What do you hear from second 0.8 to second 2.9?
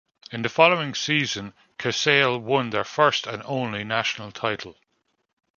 season Casale won their